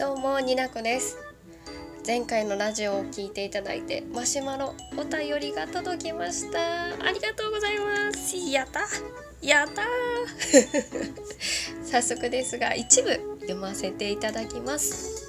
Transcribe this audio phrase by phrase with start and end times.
[0.00, 1.18] どうもになこです。
[2.06, 6.58] 前回のラジオを聞いていただいてマシュマロお便りが届きました。
[7.04, 8.34] ありがとうございます。
[8.50, 8.80] やった。
[9.46, 9.82] やった。
[11.84, 13.10] 早速ですが一部
[13.42, 15.19] 読ませていただきます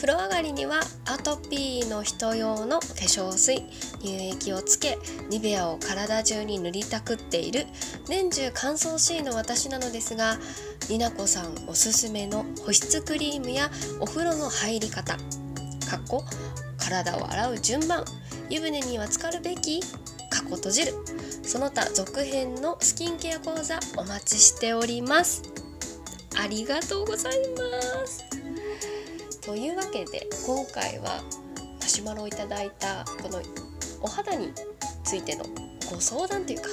[0.00, 3.60] 風呂上がりにはアトピーの人用の化粧水
[4.00, 4.96] 乳液をつけ
[5.28, 7.66] ニベアを体中に塗りたくっている。
[8.08, 10.38] 年中乾燥しいの私なのですが
[10.88, 15.20] になこさんおすすめの保湿クリームやお風呂の入り方かっ
[16.08, 16.24] こ
[16.78, 18.02] 体を洗う順番
[18.48, 19.86] 湯船には浸かるべきか
[20.46, 20.94] っこ閉じる。
[21.42, 25.42] その他続編のスキンケア講座お待ちしております。
[26.42, 28.24] ありがとうございます。
[29.42, 31.22] というわけで今回は
[31.80, 33.40] マシュマロをいただいたこの
[34.02, 34.52] お肌に
[35.02, 35.44] ついての
[35.90, 36.68] ご相談というか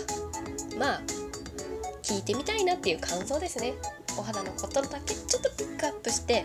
[0.77, 1.01] まあ
[2.03, 3.73] 聞いてみたいなっていう感想ですね。
[4.17, 6.43] お肌のことだけちょっとピックアップして、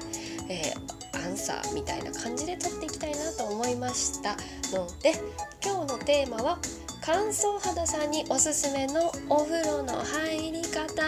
[0.48, 4.36] えー、アンサーみたいな感じで撮っていきたいなと思いました。
[4.76, 5.12] ので
[5.64, 6.58] 今日のテーマは
[7.00, 11.02] 乾燥肌さんにおすすめのお風呂の入り方。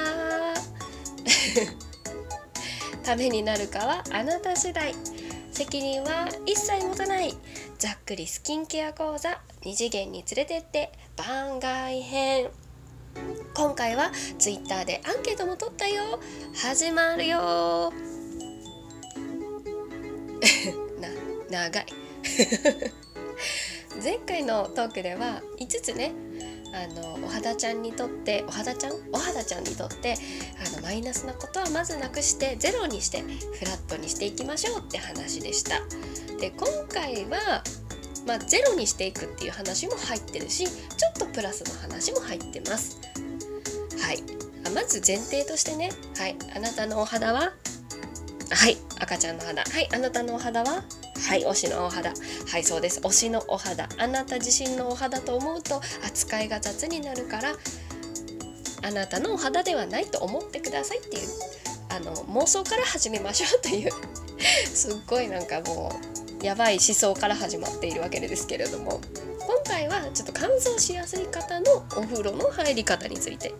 [3.04, 4.94] ためになるかはあなた次第
[5.52, 7.34] 責任は一切持たない
[7.78, 12.48] ざっくりスキンケア講座2次元に連れてって番外編
[13.54, 16.18] 今回は Twitter でアンケートも取ったよ
[16.56, 17.92] 始まるよ
[21.00, 21.08] な
[21.68, 21.86] 長い
[24.02, 26.12] 前回のトークでは5つね
[26.72, 28.94] あのお肌ちゃんにとってお肌ちゃん？
[29.12, 30.16] お肌ちゃんにとって
[30.58, 35.80] あマイナスなことはまずなくしてゼロにしてフラットにしていきましょうって話でした。
[36.38, 37.62] で今回は
[38.26, 40.70] まあ、ゼロにしていくっていう話も入ってるしちょ
[41.10, 42.98] っとプラスの話も入ってます。
[44.00, 44.22] はい。
[44.74, 45.90] まず前提としてね。
[46.16, 46.36] はい。
[46.56, 47.52] あなたのお肌は？
[48.50, 48.78] はい。
[48.98, 49.62] 赤ちゃんの肌。
[49.62, 49.88] はい。
[49.94, 50.82] あなたのお肌は？
[51.28, 51.44] はい。
[51.44, 52.14] 推しのお肌。
[52.48, 53.00] はいそうです。
[53.00, 53.88] 推しのお肌。
[53.98, 57.52] あなた自身のお肌と思うと扱いが雑になるから
[58.84, 61.28] あなたのお肌ではないと思ってくださいっていう。
[61.90, 63.90] あの妄想から始めましょうという。
[64.74, 65.90] すっごいなんかも
[66.42, 69.00] うやばい思想から始まっているわけですけれども。
[69.46, 73.54] 今回はちょっと乾燥しやすい方のお風呂の入り方について。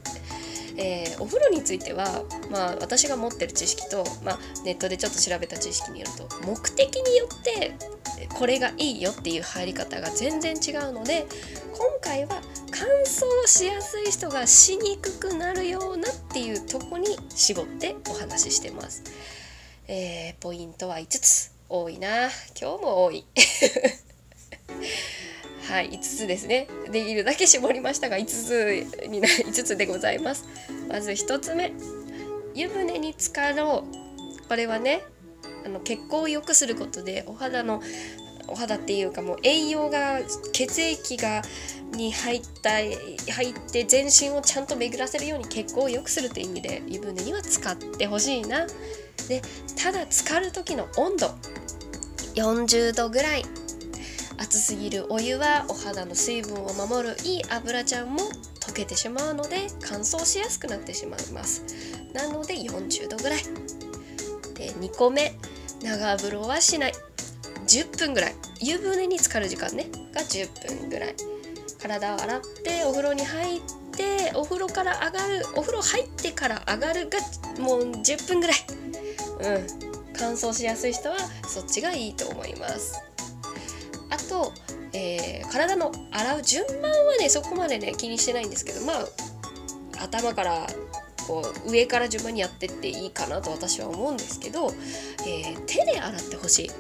[0.77, 7.77] えー、お風呂については、まあ、私が持ってる知識と、まあ、ネットでちょっと調べた知識によると目的によって
[8.35, 11.27] これがいいよっていう入り方が全然違うので
[11.73, 19.03] 今回は乾燥しやすい人がしにくくなるようなっていうとこに絞ってお話ししてます。
[19.87, 22.29] えー、ポイントは5つ多いな。
[22.61, 23.25] 今日も多い。
[25.69, 26.69] はい5つですね。
[26.91, 30.45] できるだけ絞りましたが5つにな5つでございます。
[30.89, 31.73] まず1つ目。
[32.55, 33.85] 湯船に浸かろ
[34.45, 34.49] う。
[34.49, 35.03] これはね
[35.65, 37.83] あの血行を良くすることでお肌の
[38.49, 40.21] お肌っていうかもう栄養が
[40.53, 41.43] 血液が
[41.93, 48.67] に入った入って全身をちゃんと巡らせるように血行を良くするという意味で湯船には使ってほしいな。
[49.29, 49.41] で
[49.77, 51.35] ただ浸かる時の温度。
[52.35, 53.45] 40度ぐらい。
[54.37, 58.21] 熱すぎるお湯はお肌の水分を守るいい油ちゃんも
[58.59, 61.63] 溶けてしまうので乾燥しやすくなってしまいます。
[62.13, 63.43] なので40度ぐらい。
[64.55, 65.37] で2個目。
[65.85, 66.93] 長風呂はしない。
[67.67, 68.35] 10分ぐらい。
[68.61, 69.87] 湯船に浸かる時間ね。
[70.15, 71.15] が10分ぐらい。
[71.81, 73.61] 体を洗ってお風呂に入っ
[73.93, 77.19] てお風呂から上がるお風呂入ってから上がるが
[77.63, 78.57] もう10分ぐらい。
[79.41, 79.67] うん。
[80.17, 82.99] 乾燥しやすい人はそっちがいいと思います。
[84.09, 84.53] あと、
[84.95, 90.67] えー、体の洗う順番はねそこまでね気にしてないんですけどまあ頭から
[91.27, 94.71] こう上から順番にやってっていいかなと私は思うんですけど、
[95.27, 96.71] えー、手で洗ってほしい。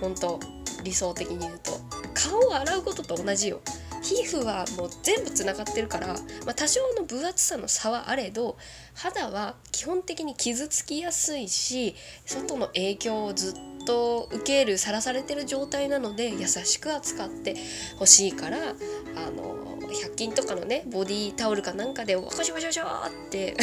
[0.00, 0.40] 本当
[0.82, 1.72] 理想的に言うと。
[2.14, 3.60] 顔を洗うことと同じよ。
[4.02, 6.14] 皮膚はもう全部つながってるから、ま
[6.50, 8.56] あ、多少の分厚さの差はあれど
[8.94, 11.94] 肌は基本的に傷つきやすいし
[12.26, 13.54] 外の影響をずっ
[13.86, 17.56] と受けるさらされてる状態なので優しく扱って
[17.96, 23.56] ほしいからあの100均とかのねボディタオルかなんかでワシャワシャワシャって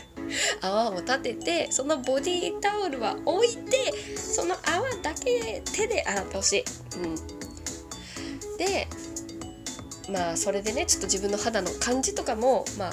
[0.60, 6.64] 泡を立ててそのボディタオルは置いてその泡だけ手で洗ってほしい。
[6.96, 8.88] うん、で
[10.10, 12.92] まあそれでねちょっと自分の肌の感じとかもまあ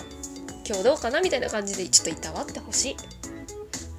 [0.68, 2.96] 今日どうかなみたいな感じでちょっといたわってほしい。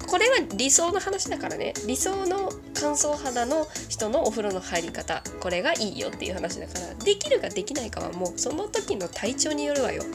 [0.07, 1.73] これは理想の話だからね。
[1.85, 5.21] 理想の乾燥肌の人のお風呂の入り方。
[5.39, 6.95] これがいいよっていう話だから。
[7.03, 10.03] できるかできないかはもうその時の体調によるわよ。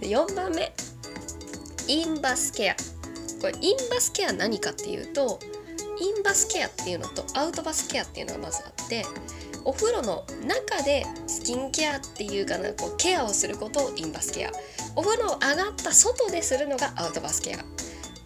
[0.00, 0.72] 4番目。
[1.88, 2.76] インバスケア。
[3.40, 5.40] これインバスケア何かっていうと
[5.98, 9.04] インバスケアっていうのとアウトバスケアっていうのがまずあって
[9.64, 14.50] お風呂の中でスキンケアっていうかなこうケアをすることをインバスケア。
[14.96, 17.58] お風呂上がった外でするのがアウトバスケア。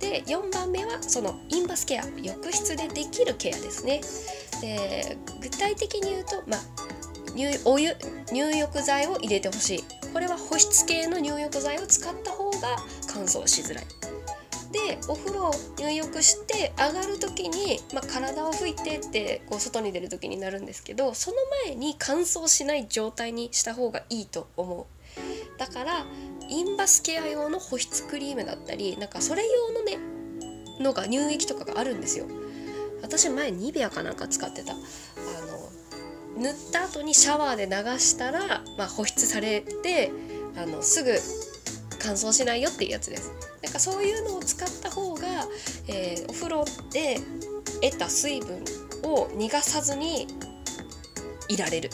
[0.00, 4.00] で4番目はそのインバスケア浴室でできるケアですね。
[4.60, 6.60] で具体的に言うと、まあ、
[7.34, 7.94] 入お湯
[8.32, 9.84] 入浴剤を入れてほしい。
[10.12, 12.76] これは保湿系の入浴剤を使った方が
[13.12, 13.84] 乾燥しづらい。
[14.74, 21.36] でお風呂入浴して上がる時に、まあ、体を拭いてってこう外に出る時になるんですけどその
[21.66, 24.86] 前に乾燥しない状態にした方がいいと思う。
[25.58, 26.04] だから
[26.48, 29.98] インバスケア用の保湿クリームだったりなんかそれ用のね
[30.80, 32.26] のが乳液とかがあるんですよ。
[33.00, 34.72] 私前ニベアかなんか使ってた。
[34.72, 40.10] あの塗った後にシャワーで流したら、まあ、保湿されて
[40.56, 41.12] あのすぐ
[42.04, 43.32] 乾燥しないよっていうやつです。
[43.62, 45.26] なんかそういうのを使った方が、
[45.88, 47.18] えー、お風呂で
[47.80, 48.62] 得た水分
[49.04, 50.26] を逃がさずに
[51.48, 51.88] いられる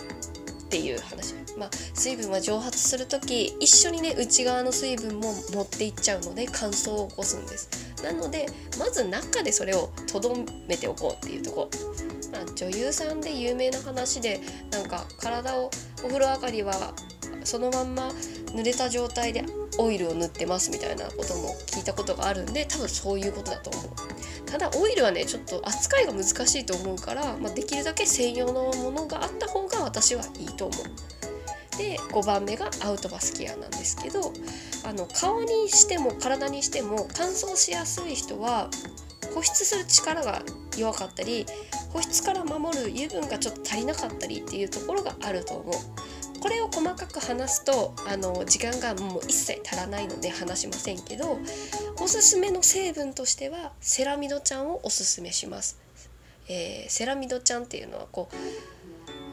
[0.65, 1.35] っていう話。
[1.57, 7.69] まあ、水分は蒸発する時一緒にね内側の水分も持っていっちゃうので乾燥を起こすんです。
[8.03, 8.47] なので
[8.79, 10.35] まず中でそれをとど
[10.67, 11.69] めておこうっていうとこ、
[12.33, 14.41] まあ、女優さんで有名な話で
[14.73, 15.71] なんか体を
[16.03, 16.95] お風呂上がりは
[17.45, 18.09] そのまんま
[18.55, 19.45] 濡れた状態で
[19.79, 23.91] オイルを塗ってますみたいなことも聞いたことがあるんで多分そういうことだと思う
[24.47, 34.33] ただオイルはねちょっと扱いが難しいと思うから、まあ、できるだけ専用のものがあった方が私はいいと思うで5番目がアウトバスケアなんですけど
[34.85, 38.69] あの顔にしても体にしても乾燥しやすい人は
[39.35, 40.43] 保湿する力が
[40.77, 41.47] 弱かったり
[41.93, 45.75] 保湿から守る油分がちょっと足りなかったりっていうところがあると思う。
[46.41, 51.39] これを細かく話すとあの時間がもう一切足らないので話しませんけど
[52.01, 55.79] おすすめの成分としてはセラミドちゃんをおすすめします。
[56.49, 58.29] えー、セラミドちゃんっていうのはこ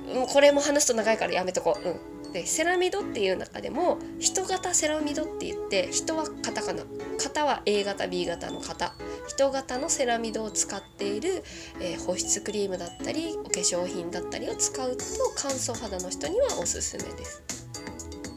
[0.08, 1.88] う、うん、これも話すと長いからやめとこう。
[1.88, 6.84] うんでセラミドっていう中でも人型セラミドって言って人はカタカナ
[7.18, 8.94] 型は A 型 B 型の型
[9.28, 11.44] 人型のセラミドを使っている、
[11.80, 15.04] えー、保湿クリームだったりお化粧品だったりを使うと
[15.36, 17.44] 乾燥肌の人にはおすすめです。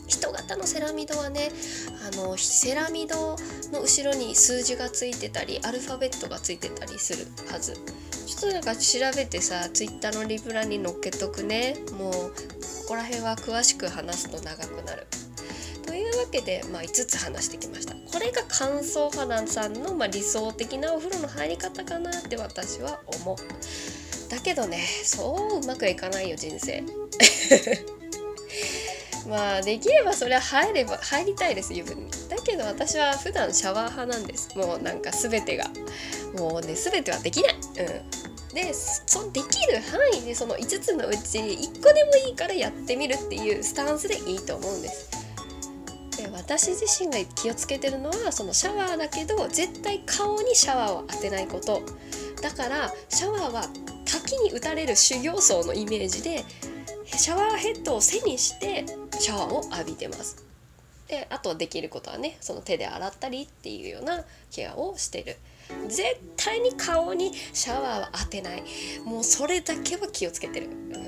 [0.07, 1.51] 人型のセラミドはね
[2.13, 3.37] あのセラミド
[3.73, 7.75] の後ろに数字がついてたりアルファベットがついてたりするはず
[8.27, 12.31] ちょっとなんか調べてさツイッターのリプラに載っけとくねもうこ
[12.89, 15.07] こら辺は詳しく話すと長くなる。
[16.20, 17.94] わけで、まあ、5つ話してきました。
[17.94, 23.37] これが乾燥肌さんの、まあ、理想的なお風呂の入り方かなって私は思う。
[24.31, 26.84] だけどねそううまくいかないよ人生。
[29.28, 35.67] まあできればそれは入れば入りたいです湯船にだけど私は普段シャワー派なんですもうなんか全てが
[36.38, 38.20] もうね全てはできないうん
[38.55, 45.19] でそできる範囲でその5つのうち1個でもいいからやってみるっていうスタンスでいいと思うんです。
[46.41, 51.83] 私自身が気をつけてるのはそのシャワーだけど絶対顔にシャワーを当てないこと
[52.43, 53.63] だからシャワーは
[54.05, 56.45] 滝に打たれる修行僧のイメージで
[57.05, 58.87] シャワーヘッドを背にして
[59.19, 60.45] シャワーを浴びてます。
[61.09, 65.37] であとできることはねその手で洗ったりっていうようなケアをしてる。
[65.89, 66.03] 絶
[66.37, 68.63] 対に顔にシャワーは当てない
[69.05, 71.00] もうそれだけは気をつけてる、うん、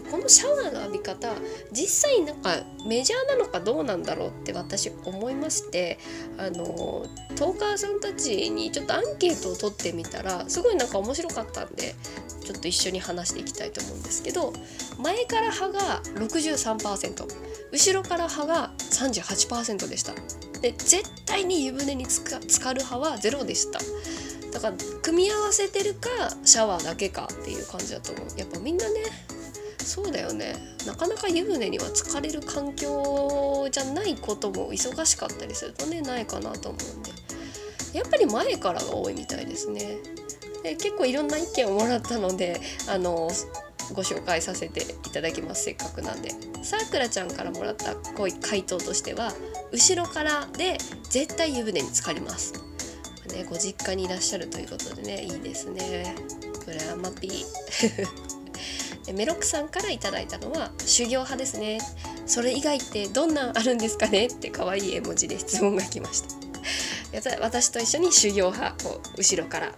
[0.00, 1.28] でこのシャワーの浴び方
[1.72, 5.98] 実際なんかメジャーなのかどうなんだろうって私思いまして
[6.38, 11.94] あのトーカーさんたちにちょっとアンケートを取ってみたらすごいなんか面白かったんで
[12.44, 14.52] ちょっと一緒に話していきたいと思うんですけど
[14.98, 17.26] 前から歯が63%
[17.72, 20.12] 後ろから歯が38%でした。
[20.60, 23.78] で絶対に湯船につか浸かる派はゼロでした。
[24.52, 26.08] だから組み合わせてるか
[26.44, 28.38] シャワーだけかっていう感じだと思う。
[28.38, 29.00] やっぱみんなね
[29.90, 30.54] そうだよね。
[30.86, 37.10] なかなか湯船には浸かれる環境じゃないことも忙しかったりするとねないかなと思うんで。
[37.92, 39.98] やっぱり前からが多いみたいですね。
[40.62, 43.32] で結構いろんな意見をもらったのであの
[43.92, 45.64] ご紹介させていただきます。
[45.64, 46.30] せっかくなんで。
[46.62, 49.32] さくらちゃんからもらった回答としては
[49.72, 50.78] 後ろからで
[51.08, 52.52] 絶対湯船に浸かります、
[53.34, 56.14] ね、ご実家にいらっしゃるということでねいいですね。
[56.64, 58.29] これはマピー。
[59.12, 61.80] メロクさんから頂いたのは修行派ですね。
[62.26, 64.26] それ以外ってどんなんあるんですかね？
[64.26, 69.72] って可愛い絵文字で質問が来ました 私と一緒に修行派を後ろから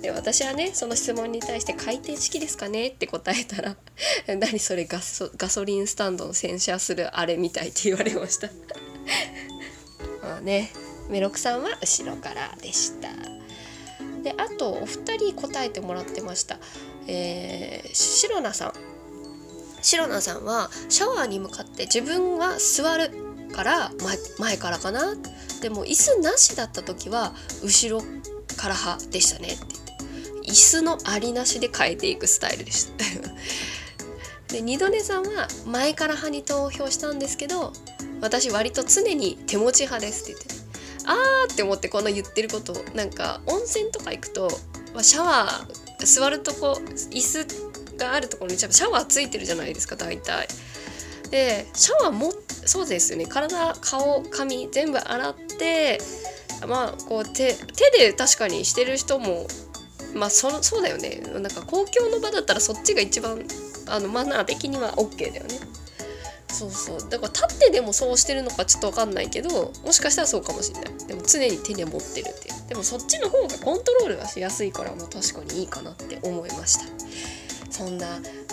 [0.00, 2.88] で私はねその質問に対して回転式ですかね？
[2.88, 3.76] って答えたら
[4.36, 8.48] 何それガソガソリンスタンドの洗車するあれみたいって言われました。
[10.22, 10.72] まあね
[11.08, 13.08] メロクさんは後ろからでした。
[14.22, 16.58] であとお二人答えてもらってました。
[17.06, 18.72] えー、シロナさん。
[19.82, 23.10] シロナさんはシャワーに向かって自分は座る
[23.52, 25.14] から前前からかな？
[25.60, 27.32] でも椅子なしだった時は
[27.62, 28.04] 後ろ
[28.56, 30.50] から派でしたねって言って。
[30.50, 33.04] 椅子のありなしで変えていくスタイルでした。
[34.54, 37.72] で二度寝さんは前から派に投票したんですけど
[38.20, 40.62] 私割と常に手持ち派ですって言って。
[41.04, 44.48] あーって思ってこの言ってることなんか温泉とか行くと
[45.00, 46.80] シャワー座るとこ
[47.10, 50.48] 椅子があるところにシャワーついてるじゃないですか大体。
[51.30, 52.32] でシャワーも
[52.66, 53.26] そうですよね。
[53.26, 55.98] 体顔髪全部洗って
[56.68, 59.46] まあこう手手で確かにしてる人も
[60.14, 61.22] まあそそうだよね。
[61.32, 63.44] なんか公共の場だったらそっちが一番
[63.88, 65.58] あのマナー的には OK だよね。
[66.52, 67.10] そうそう。
[67.10, 71.06] だから立ってでもそうしてるのかちょっと分かんないけどもしかしたらそうかもしれない。
[71.06, 72.68] でも常に手で持ってるっていう。
[72.68, 76.84] でもそっちの方がコントロールがしやすいからもう確かにいいかなって思いました。
[77.70, 78.06] そんな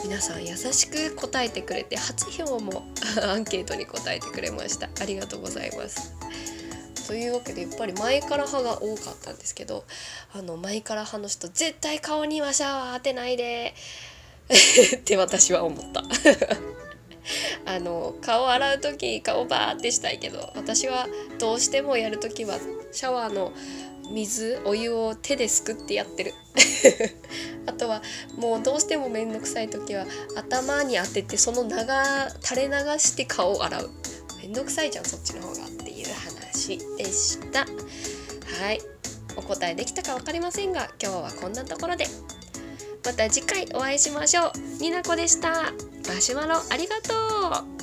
[0.03, 2.83] 皆さん優しく答えてくれて初票も
[3.21, 4.89] アンケートに答えてくれました。
[5.01, 6.13] ありがとうございます。
[7.07, 9.83] というわけでやっぱり前から派が多かったんですけど
[10.31, 13.73] あの前から派の人絶対顔にはシャワー当てないで。
[14.95, 16.03] って私は思った。
[17.65, 21.07] あの顔洗う時顔バーってしたいけど私は
[21.37, 22.57] どうしてもやる時は
[22.91, 23.53] シャワーの
[24.11, 26.33] 水お湯を手ですくってやってる。
[27.67, 28.01] あとは
[28.37, 31.75] もうどうしても面倒くさい時は頭に当ててその流
[32.43, 33.89] 垂れ流して顔を洗う。
[34.41, 37.59] 面倒くさいじゃんそっちの方がっていう話でした。
[37.59, 38.81] はい。
[39.35, 42.07] お答えできたか分かりませんが今日はこんなところで。
[43.09, 44.83] また次回お会いしましょう。
[44.83, 45.73] になこでした。
[46.07, 47.78] マシュマロありがとう。